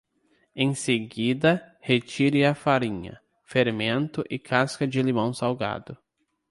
Em 0.55 0.73
seguida, 0.73 1.77
retire 1.79 2.43
a 2.43 2.55
farinha, 2.55 3.21
fermento 3.45 4.23
e 4.31 4.39
casca 4.39 4.87
de 4.87 4.99
limão 4.99 5.31
salgado. 5.31 5.95